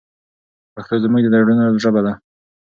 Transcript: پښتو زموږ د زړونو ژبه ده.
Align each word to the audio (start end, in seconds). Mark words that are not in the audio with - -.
پښتو 0.73 0.95
زموږ 1.03 1.23
د 1.29 1.35
زړونو 1.43 1.65
ژبه 1.83 2.01
ده. 2.05 2.13